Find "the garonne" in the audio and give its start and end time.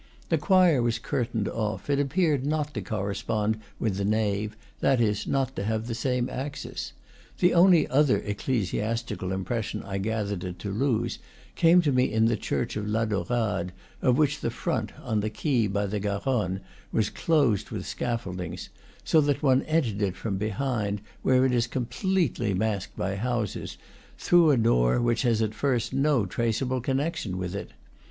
15.85-16.61